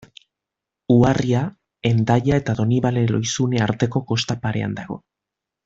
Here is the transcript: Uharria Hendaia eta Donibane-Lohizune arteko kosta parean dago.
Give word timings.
Uharria 0.93 1.41
Hendaia 1.89 2.39
eta 2.43 2.57
Donibane-Lohizune 2.61 3.63
arteko 3.69 4.03
kosta 4.15 4.41
parean 4.49 4.75
dago. 4.83 5.03